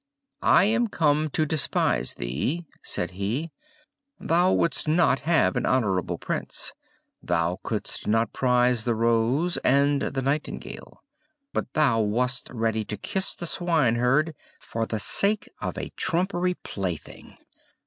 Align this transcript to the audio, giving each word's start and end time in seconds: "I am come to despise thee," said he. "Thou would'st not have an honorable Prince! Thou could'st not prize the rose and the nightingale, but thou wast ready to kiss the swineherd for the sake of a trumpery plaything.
"I 0.41 0.63
am 0.65 0.87
come 0.87 1.29
to 1.29 1.45
despise 1.45 2.15
thee," 2.15 2.65
said 2.81 3.11
he. 3.11 3.51
"Thou 4.19 4.51
would'st 4.51 4.87
not 4.87 5.19
have 5.19 5.55
an 5.55 5.67
honorable 5.67 6.17
Prince! 6.17 6.73
Thou 7.21 7.59
could'st 7.61 8.07
not 8.07 8.33
prize 8.33 8.83
the 8.83 8.95
rose 8.95 9.57
and 9.57 10.01
the 10.01 10.23
nightingale, 10.23 11.03
but 11.53 11.71
thou 11.73 12.01
wast 12.01 12.49
ready 12.49 12.83
to 12.85 12.97
kiss 12.97 13.35
the 13.35 13.45
swineherd 13.45 14.33
for 14.59 14.87
the 14.87 14.97
sake 14.99 15.47
of 15.61 15.77
a 15.77 15.91
trumpery 15.97 16.55
plaything. 16.55 17.37